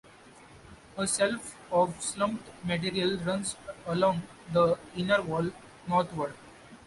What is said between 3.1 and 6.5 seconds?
runs along the inner wall northward.